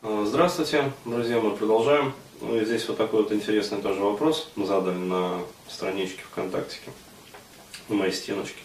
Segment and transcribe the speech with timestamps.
[0.00, 2.12] А, Здравствуйте, друзья, мы продолжаем.
[2.40, 6.92] Ну и здесь вот такой вот интересный тоже вопрос мы задали на страничке ВКонтактике,
[7.88, 8.60] на моей стеночке.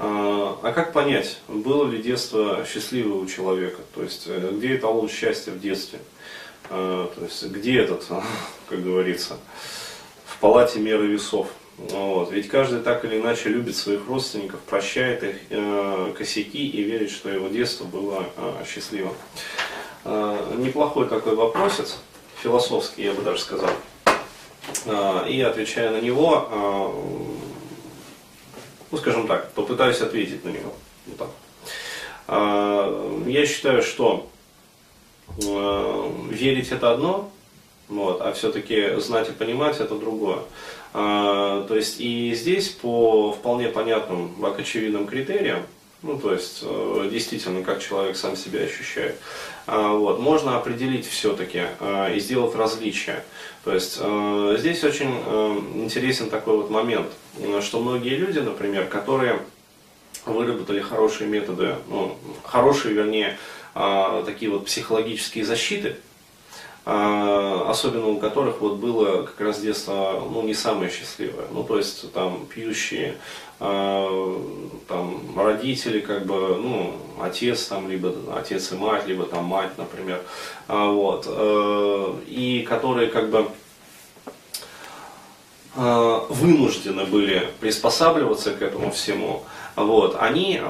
[0.00, 3.82] А а как понять, было ли детство счастливое у человека?
[3.94, 6.00] То есть, э, где эталон счастья в детстве?
[6.68, 8.08] То есть, где этот,
[8.68, 9.36] как говорится,
[10.26, 11.50] в палате меры весов?
[11.76, 12.30] Вот.
[12.30, 17.28] Ведь каждый так или иначе любит своих родственников, прощает их э, косяки и верит, что
[17.28, 19.14] его детство было э, счастливым.
[20.04, 21.98] Э, неплохой такой вопросец,
[22.42, 23.70] философский, я бы даже сказал.
[24.84, 26.88] Э, и отвечая на него, э,
[28.90, 30.72] ну, скажем так, попытаюсь ответить на него.
[31.06, 31.28] Вот так.
[33.26, 34.30] Я считаю, что
[35.36, 37.30] верить это одно,
[37.88, 40.38] вот, а все-таки знать и понимать это другое.
[40.92, 45.66] То есть и здесь по вполне понятным, очевидным критериям,
[46.04, 49.16] ну то есть э, действительно как человек сам себя ощущает,
[49.66, 51.62] а, вот, можно определить все-таки
[52.14, 53.24] и сделать различия.
[53.64, 57.06] То есть э, здесь очень э, интересен такой вот момент,
[57.38, 59.40] э, что многие люди, например, которые
[60.26, 63.36] выработали хорошие методы, ну, хорошие, вернее,
[64.24, 65.96] такие вот психологические защиты,
[67.74, 71.46] особенно у которых вот было как раз детство ну, не самое счастливое.
[71.52, 73.16] Ну, то есть там пьющие
[73.60, 74.40] а,
[74.88, 80.22] там, родители, как бы, ну, отец там, либо отец и мать, либо там мать, например,
[80.68, 83.48] А, вот, э, и которые как бы
[85.76, 89.42] э, вынуждены были приспосабливаться к этому всему,
[89.76, 90.60] вот, они,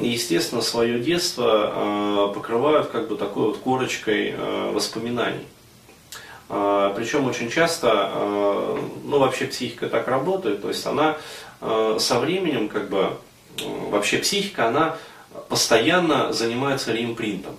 [0.00, 1.72] естественно, свое детство
[2.30, 5.46] э, покрывают как бы такой вот корочкой э, воспоминаний.
[6.48, 11.16] А, Причем очень часто, э, ну вообще психика так работает, то есть она
[11.60, 13.16] э, со временем как бы,
[13.90, 14.96] вообще психика, она
[15.48, 17.56] постоянно занимается реимпринтом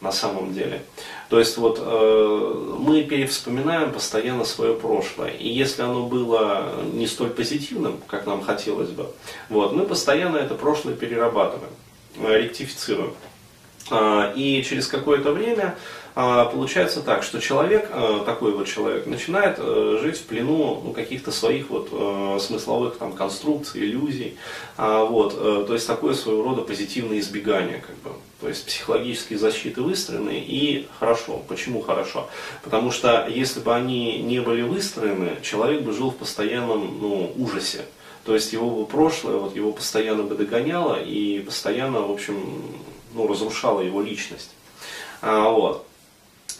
[0.00, 0.82] на самом деле.
[1.30, 5.30] То есть вот э, мы перевспоминаем постоянно свое прошлое.
[5.30, 9.10] И если оно было не столь позитивным, как нам хотелось бы,
[9.48, 11.72] вот, мы постоянно это прошлое перерабатываем,
[12.22, 13.14] ректифицируем.
[13.90, 15.76] А, И через какое-то время
[16.18, 20.92] а, получается так, что человек, э, такой вот человек, начинает э, жить в плену ну,
[20.92, 24.38] каких-то своих вот э, смысловых там, конструкций, иллюзий.
[24.78, 27.84] А, Вот, э, то есть такое своего рода позитивное избегание.
[27.86, 28.18] Как бы.
[28.40, 31.42] То есть психологические защиты выстроены и хорошо.
[31.48, 32.28] Почему хорошо?
[32.64, 37.82] Потому что если бы они не были выстроены, человек бы жил в постоянном ну, ужасе.
[38.24, 42.36] То есть его бы прошлое, вот его постоянно бы догоняло и постоянно, в общем,
[43.16, 44.50] ну, разрушало его личность.
[45.22, 45.86] А, вот.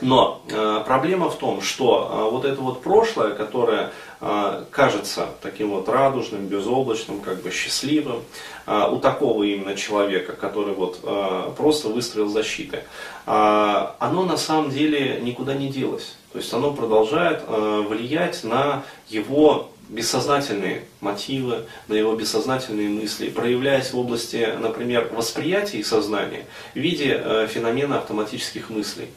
[0.01, 5.89] Но э, проблема в том, что э, вот это вот прошлое, которое кажется таким вот
[5.89, 8.23] радужным, безоблачным, как бы счастливым,
[8.67, 12.83] э, у такого именно человека, который вот э, просто выстроил защиты,
[13.27, 16.17] оно на самом деле никуда не делось.
[16.33, 23.99] То есть оно продолжает влиять на его бессознательные мотивы, на его бессознательные мысли, проявляясь в
[23.99, 29.09] области, например, восприятия и сознания в виде феномена автоматических мыслей.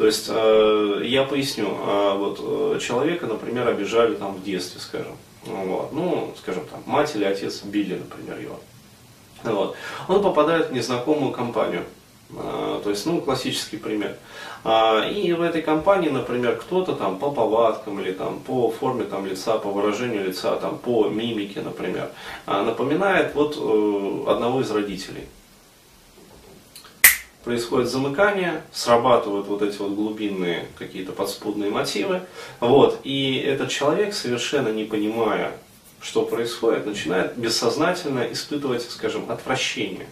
[0.00, 5.12] То есть, э, я поясню, э, вот э, человека, например, обижали там в детстве, скажем.
[5.44, 5.92] Вот.
[5.92, 8.60] Ну, скажем там, мать или отец били, например, его.
[9.44, 9.76] Вот.
[10.08, 11.84] Он попадает в незнакомую компанию.
[12.34, 14.16] А, То есть, ну, классический пример.
[14.64, 19.26] А, И в этой компании, например, кто-то там по повадкам или там по форме там,
[19.26, 22.08] лица, по выражению лица, там, по мимике, например,
[22.46, 25.26] а, напоминает вот э, одного из родителей
[27.44, 32.22] происходит замыкание, срабатывают вот эти вот глубинные какие-то подспудные мотивы,
[32.60, 35.52] вот, и этот человек, совершенно не понимая,
[36.00, 40.06] что происходит, начинает бессознательно испытывать, скажем, отвращение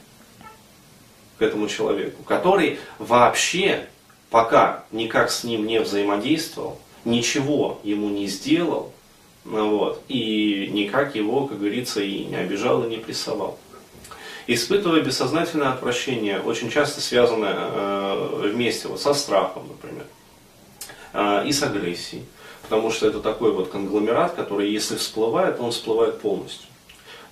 [1.38, 3.86] к этому человеку, который вообще
[4.30, 8.92] пока никак с ним не взаимодействовал, ничего ему не сделал,
[9.44, 13.58] ну вот, и никак его, как говорится, и не обижал, и не прессовал.
[14.50, 20.06] Испытывая бессознательное отвращение, очень часто связанное э, вместе вот, со страхом, например,
[21.12, 22.24] э, и с агрессией.
[22.62, 26.66] Потому что это такой вот конгломерат, который, если всплывает, он всплывает полностью.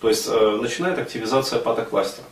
[0.02, 2.26] То есть э, начинает активизация патокластера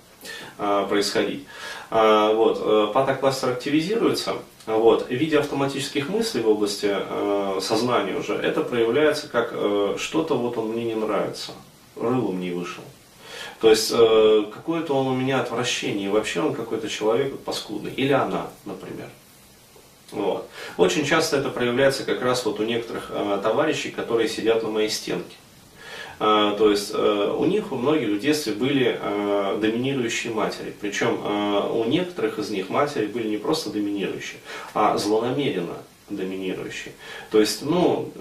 [0.56, 1.44] происходить.
[1.90, 6.96] Вот, патокластер активизируется, вот, в виде автоматических мыслей в области
[7.60, 9.52] сознания уже, это проявляется как
[9.98, 11.52] что-то вот он мне не нравится,
[11.96, 12.84] рылом не вышел.
[13.64, 18.12] То есть э, какое-то он у меня отвращение, и вообще он какой-то человек паскудный, или
[18.12, 19.08] она, например.
[20.10, 20.46] Вот.
[20.76, 24.90] Очень часто это проявляется как раз вот у некоторых э, товарищей, которые сидят на моей
[24.90, 25.36] стенке.
[26.20, 30.74] А, то есть э, у них у многих в детстве были э, доминирующие матери.
[30.78, 34.40] Причем э, у некоторых из них матери были не просто доминирующие,
[34.74, 35.78] а злонамеренно
[36.10, 36.92] доминирующие.
[37.30, 38.12] То есть, ну,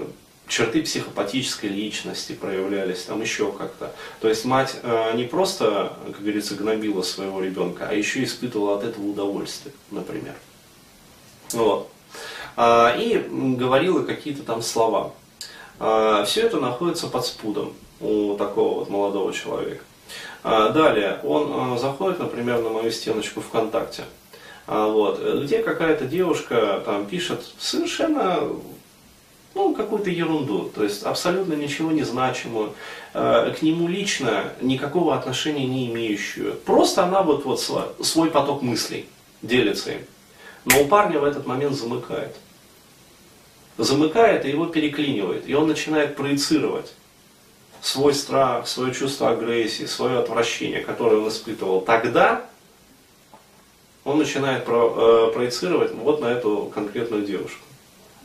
[0.53, 3.91] черты психопатической личности проявлялись, там еще как-то.
[4.21, 4.75] То есть мать
[5.15, 10.35] не просто, как говорится, гнобила своего ребенка, а еще испытывала от этого удовольствие, например.
[11.53, 11.89] Вот.
[12.55, 15.13] А, и говорила какие-то там слова.
[15.79, 19.83] А, Все это находится под спудом у такого вот молодого человека.
[20.44, 24.03] А, далее, он заходит, например, на мою стеночку ВКонтакте,
[24.67, 28.49] вот, где какая-то девушка там пишет совершенно
[29.55, 32.73] ну, какую-то ерунду, то есть абсолютно ничего не значимую,
[33.13, 36.55] к нему лично никакого отношения не имеющую.
[36.55, 37.61] Просто она вот, вот
[38.01, 39.07] свой поток мыслей
[39.44, 40.01] делится им.
[40.65, 42.35] Но у парня в этот момент замыкает.
[43.77, 45.47] Замыкает и его переклинивает.
[45.47, 46.94] И он начинает проецировать
[47.81, 52.45] свой страх, свое чувство агрессии, свое отвращение, которое он испытывал тогда,
[54.06, 57.61] он начинает про, э, проецировать вот на эту конкретную девушку,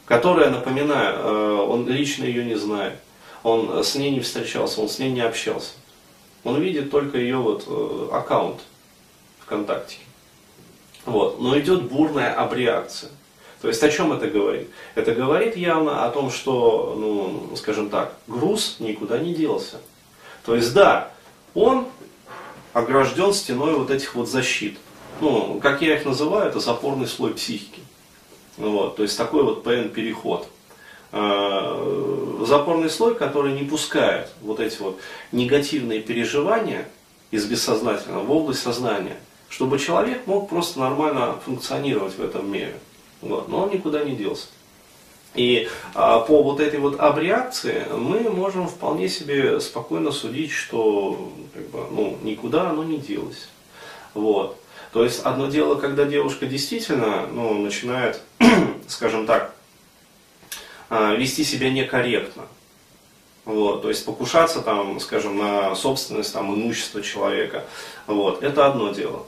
[0.08, 2.98] которая, напоминаю, э, он лично ее не знает,
[3.42, 5.72] он с ней не встречался, он с ней не общался.
[6.44, 8.60] Он видит только ее вот э, аккаунт
[9.40, 9.98] ВКонтакте.
[11.04, 11.40] Вот.
[11.40, 13.10] Но идет бурная обреакция.
[13.60, 14.68] То есть о чем это говорит?
[14.94, 19.80] Это говорит явно о том, что, ну, скажем так, груз никуда не делся.
[20.44, 21.10] То есть да,
[21.54, 21.86] он
[22.72, 24.78] огражден стеной вот этих вот защит.
[25.20, 27.80] Ну, как я их называю, это запорный слой психики.
[28.58, 30.48] Вот, то есть такой вот ПН-переход.
[31.12, 34.98] А, запорный слой, который не пускает вот эти вот
[35.32, 36.88] негативные переживания
[37.30, 39.16] из бессознательного в область сознания
[39.48, 42.74] чтобы человек мог просто нормально функционировать в этом мире.
[43.20, 43.48] Вот.
[43.48, 44.46] Но он никуда не делся.
[45.34, 51.68] И а, по вот этой вот абреакции мы можем вполне себе спокойно судить, что как
[51.68, 53.48] бы, ну, никуда оно не делось.
[54.14, 54.58] Вот.
[54.92, 58.20] То есть одно дело, когда девушка действительно ну, начинает,
[58.88, 59.54] скажем так,
[60.88, 62.44] а, вести себя некорректно.
[63.44, 67.64] Вот, то есть покушаться там, скажем, на собственность, там, имущество человека.
[68.06, 69.26] Вот, это одно дело.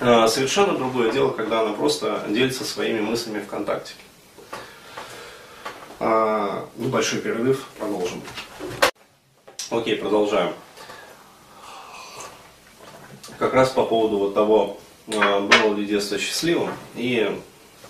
[0.00, 3.94] А, совершенно другое дело, когда она просто делится своими мыслями ВКонтакте.
[5.98, 8.22] А, небольшой перерыв, продолжим.
[9.70, 10.52] Окей, продолжаем.
[13.38, 14.78] Как раз по поводу вот того,
[15.08, 17.30] а, было ли детство счастливым и,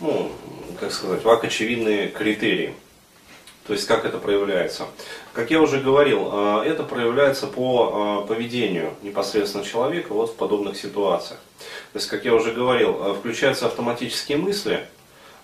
[0.00, 0.30] ну,
[0.78, 2.74] как сказать, вак очевидные критерии.
[3.66, 4.86] То есть как это проявляется.
[5.32, 11.38] Как я уже говорил, это проявляется по поведению непосредственно человека вот в подобных ситуациях.
[11.92, 14.86] То есть, как я уже говорил, э, включаются автоматические мысли,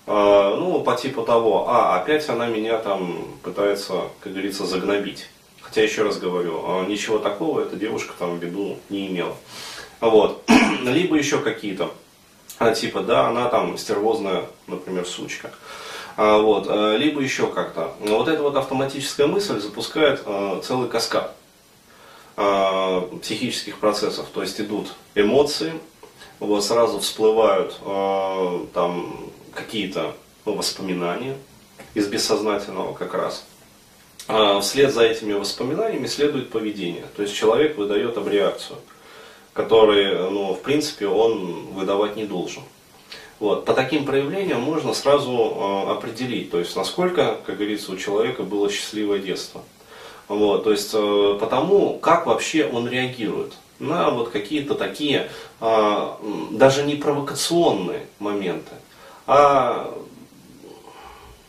[0.06, 5.28] э, ну, по типу того, а, опять она меня там пытается, как говорится, загнобить.
[5.60, 9.36] Хотя, еще раз говорю, э, ничего такого эта девушка там в виду не имела.
[10.00, 10.44] Вот.
[10.82, 11.92] Либо еще какие-то,
[12.74, 15.50] типа, да, она там стервозная, например, сучка.
[16.16, 16.66] Вот.
[16.98, 17.92] Либо еще как-то.
[18.00, 20.24] Вот эта вот автоматическая мысль запускает
[20.64, 21.34] целый каскад
[22.36, 24.26] психических процессов.
[24.32, 25.72] То есть идут эмоции,
[26.38, 30.14] вот сразу всплывают э, там какие-то
[30.44, 31.36] воспоминания
[31.94, 33.46] из бессознательного как раз.
[34.28, 37.06] А вслед за этими воспоминаниями следует поведение.
[37.16, 38.78] То есть человек выдает абреакцию,
[39.56, 42.62] которую, ну, в принципе, он выдавать не должен.
[43.40, 43.64] Вот.
[43.64, 48.70] По таким проявлениям можно сразу э, определить, то есть насколько, как говорится, у человека было
[48.70, 49.62] счастливое детство.
[50.28, 50.64] Вот.
[50.64, 56.18] То есть э, потому, как вообще он реагирует на вот какие-то такие, а,
[56.50, 58.72] даже не провокационные моменты,
[59.26, 59.94] а,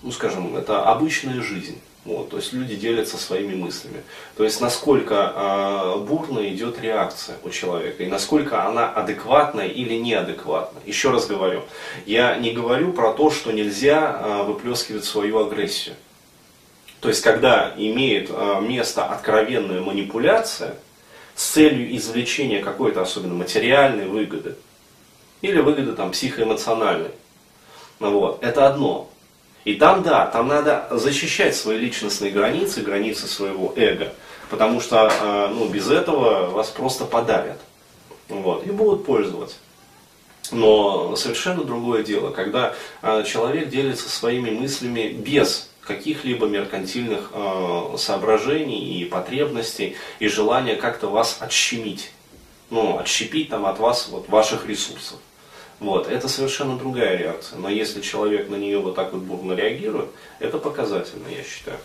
[0.04, 1.80] ну скажем, это обычная жизнь.
[2.08, 4.02] Вот, то есть люди делятся своими мыслями.
[4.38, 10.80] То есть насколько э, бурно идет реакция у человека и насколько она адекватная или неадекватна.
[10.86, 11.64] Еще раз говорю,
[12.06, 15.96] я не говорю про то, что нельзя э, выплескивать свою агрессию.
[17.02, 20.78] То есть когда имеет э, место откровенная манипуляция,
[21.36, 24.56] с целью извлечения какой-то особенно материальной выгоды
[25.42, 27.12] или выгоды там психоэмоциональной.
[28.00, 29.10] Ну вот, это одно.
[29.68, 34.14] И там, да, там надо защищать свои личностные границы, границы своего эго,
[34.50, 37.60] потому что а, ну, без этого вас просто подавят.
[38.30, 39.58] Вот, и будут пользоваться.
[40.54, 49.02] Но совершенно другое дело, когда а, человек делится своими мыслями без каких-либо меркантильных э, соображений
[49.02, 52.12] и потребностей и желания как-то вас отщемить.
[52.70, 55.20] Ну, отщепить там от вас вот ваших ресурсов.
[55.80, 57.60] Вот, это совершенно другая реакция.
[57.60, 61.78] Но если человек на нее вот так вот бурно реагирует, это показательно, я считаю.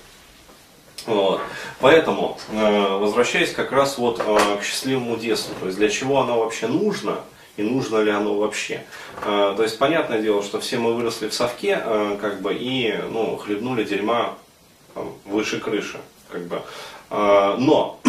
[1.06, 1.40] Вот.
[1.80, 6.38] Поэтому, э, возвращаясь как раз вот э, к счастливому детству, то есть для чего оно
[6.38, 7.18] вообще нужно,
[7.56, 8.84] и нужно ли оно вообще.
[9.24, 11.76] Э, то есть понятное дело, что все мы выросли в совке,
[12.20, 14.34] как бы, и ну, хлебнули дерьма
[15.24, 15.98] выше крыши.
[16.30, 16.62] Как бы.
[17.10, 18.00] Но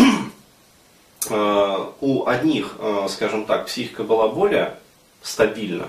[1.99, 2.75] у одних,
[3.09, 4.77] скажем так, психика была более
[5.23, 5.87] стабильна,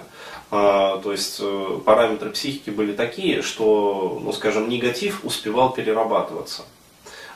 [0.50, 1.41] то есть
[1.85, 6.62] параметры психики были такие, что, ну скажем, негатив успевал перерабатываться.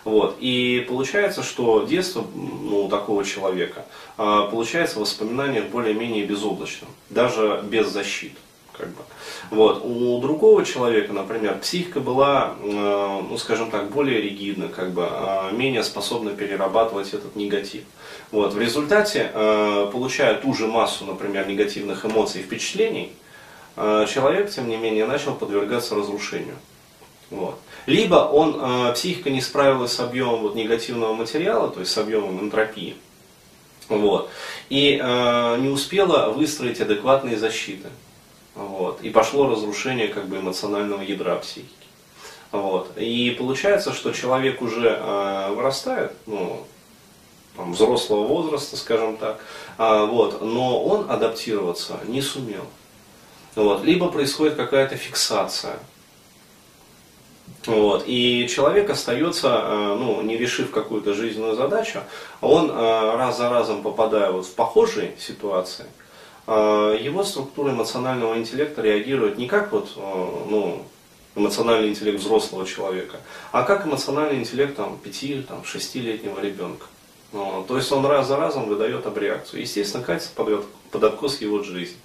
[0.05, 0.37] Вот.
[0.41, 3.85] И получается, что детство ну, у такого человека
[4.17, 8.33] а, получается воспоминание более-менее безоблачным, даже без защит.
[8.79, 9.03] Как бы.
[9.51, 9.85] вот.
[9.85, 15.53] У другого человека, например, психика была, э, ну, скажем так, более ригидна, как бы, э,
[15.53, 17.83] менее способна перерабатывать этот негатив.
[18.31, 18.55] Вот.
[18.55, 23.11] В результате, э, получая ту же массу, например, негативных эмоций и впечатлений,
[23.77, 26.57] э, человек, тем не менее, начал подвергаться разрушению.
[27.31, 27.59] Вот.
[27.87, 32.95] Либо он, психика не справилась с объемом вот, негативного материала, то есть с объемом энтропии,
[33.89, 34.31] вот,
[34.71, 34.97] и
[35.59, 37.89] не успела выстроить адекватные защиты.
[38.55, 41.73] Вот, и пошло разрушение как бы, эмоционального ядра психики.
[42.51, 42.97] Вот.
[42.97, 46.65] И получается, что человек уже э, вырастает, ну,
[47.57, 49.39] там, взрослого возраста, скажем так,
[49.77, 52.65] а, вот, но он адаптироваться не сумел.
[53.55, 53.85] Вот.
[53.85, 55.79] Либо происходит какая-то фиксация,
[57.67, 58.05] вот.
[58.07, 62.01] И человек остается, э, ну, не решив какую-то жизненную задачу,
[62.41, 62.75] он э,
[63.17, 66.08] раз за разом попадая вот в похожие ситуации, э,
[66.49, 70.83] его структура эмоционального интеллекта реагирует не как вот, ну,
[71.35, 73.21] эмоциональный интеллект взрослого человека,
[73.53, 76.87] а как эмоциональный интеллект там, 5-6-летнего ребенка.
[77.33, 79.61] Ну, то есть он раз за разом выдает обреакцию.
[79.61, 81.99] Естественно, катится под, под откос его жизни.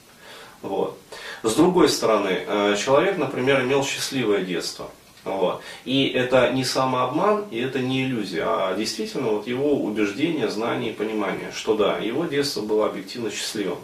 [0.62, 0.98] Вот.
[1.44, 2.46] С другой стороны,
[2.78, 4.90] человек, например, имел счастливое детство–
[5.26, 5.62] вот.
[5.86, 10.96] И это не самообман, и это не иллюзия, а действительно вот его убеждение, знание и
[10.96, 13.80] понимание, что да, его детство было объективно счастливым.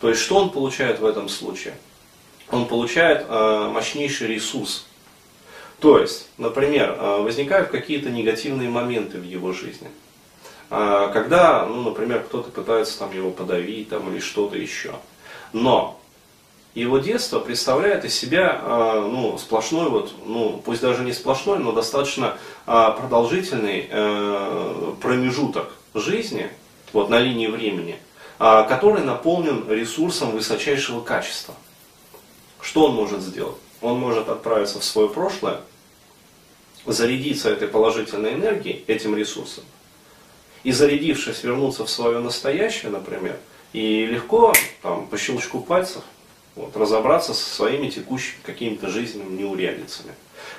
[0.00, 1.74] То есть что он получает в этом случае?
[2.50, 4.86] Он получает э, мощнейший ресурс.
[5.80, 9.88] То есть, например, э, возникают какие-то негативные моменты в его жизни.
[10.70, 14.94] Э, когда, ну, например, кто-то пытается там, его подавить там, или что-то еще.
[15.52, 15.98] Но
[16.74, 21.72] его детство представляет из себя а, ну, сплошной, вот, ну, пусть даже не сплошной, но
[21.72, 22.36] достаточно
[22.66, 26.48] а, продолжительный э, промежуток жизни
[26.92, 27.98] вот, на линии времени,
[28.38, 31.54] который наполнен ресурсом высочайшего качества.
[32.60, 33.56] Что он может сделать?
[33.80, 35.60] Он может отправиться в свое прошлое,
[36.86, 39.64] зарядиться этой положительной энергией, этим ресурсом,
[40.64, 43.38] и зарядившись вернуться в свое настоящее, например,
[43.72, 46.02] и легко, там, по щелчку пальцев,
[46.54, 50.12] вот, разобраться со своими текущими какими-то жизненными неурядицами.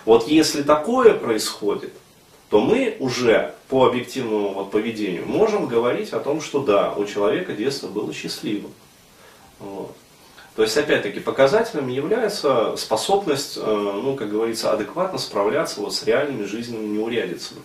[0.06, 1.94] Вот если такое происходит,
[2.50, 7.54] то мы уже по объективному вот, поведению можем говорить о том, что да, у человека
[7.54, 8.72] детство было счастливым.
[9.60, 9.96] Вот.
[10.56, 16.44] То есть, опять-таки, показателем является способность, э, ну, как говорится, адекватно справляться вот с реальными
[16.46, 17.62] жизненными неурядицами.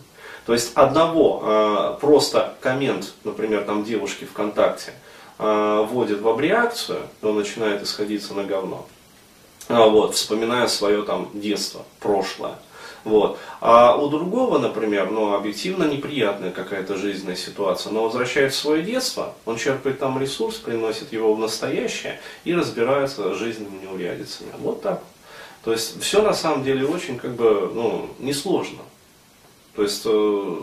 [0.46, 4.92] То есть, одного э, просто коммент, например, там девушки ВКонтакте,
[5.38, 8.86] э, вводит в абреакцию, то начинает исходиться на говно.
[9.68, 12.54] А, вот, вспоминая свое там детство, прошлое.
[13.04, 13.38] Вот.
[13.60, 19.34] А у другого, например, ну, объективно неприятная какая-то жизненная ситуация, но возвращает в свое детство,
[19.44, 24.50] он черпает там ресурс, приносит его в настоящее и разбирается с жизненными неурядицами.
[24.58, 25.02] Вот так.
[25.64, 28.80] То есть все на самом деле очень как бы, ну, несложно.
[29.76, 30.56] То есть э,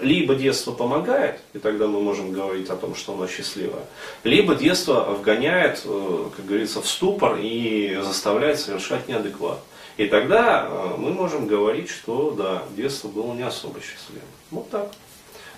[0.00, 3.84] либо детство помогает, и тогда мы можем говорить о том, что оно счастливое,
[4.24, 9.58] либо детство вгоняет, э, как говорится, в ступор и заставляет совершать неадекват.
[9.96, 14.28] И тогда э, мы можем говорить, что да, детство было не особо счастливым.
[14.50, 14.90] Вот так.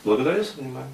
[0.05, 0.93] Благодарю за внимание.